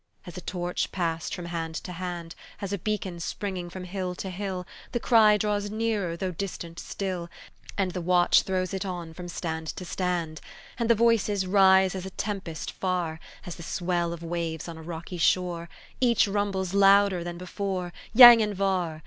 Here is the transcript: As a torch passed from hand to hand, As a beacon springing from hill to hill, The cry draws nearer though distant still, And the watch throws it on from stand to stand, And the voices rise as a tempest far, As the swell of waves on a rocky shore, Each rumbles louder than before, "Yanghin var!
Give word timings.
As 0.25 0.35
a 0.35 0.41
torch 0.41 0.91
passed 0.91 1.35
from 1.35 1.45
hand 1.45 1.75
to 1.75 1.91
hand, 1.91 2.33
As 2.59 2.73
a 2.73 2.79
beacon 2.79 3.19
springing 3.19 3.69
from 3.69 3.83
hill 3.83 4.15
to 4.15 4.31
hill, 4.31 4.65
The 4.93 4.99
cry 4.99 5.37
draws 5.37 5.69
nearer 5.69 6.17
though 6.17 6.31
distant 6.31 6.79
still, 6.79 7.29
And 7.77 7.91
the 7.91 8.01
watch 8.01 8.41
throws 8.41 8.73
it 8.73 8.83
on 8.83 9.13
from 9.13 9.27
stand 9.27 9.67
to 9.67 9.85
stand, 9.85 10.41
And 10.79 10.89
the 10.89 10.95
voices 10.95 11.45
rise 11.45 11.93
as 11.93 12.07
a 12.07 12.09
tempest 12.09 12.71
far, 12.71 13.19
As 13.45 13.57
the 13.57 13.61
swell 13.61 14.11
of 14.11 14.23
waves 14.23 14.67
on 14.67 14.75
a 14.75 14.81
rocky 14.81 15.19
shore, 15.19 15.69
Each 15.99 16.27
rumbles 16.27 16.73
louder 16.73 17.23
than 17.23 17.37
before, 17.37 17.93
"Yanghin 18.11 18.55
var! 18.55 18.99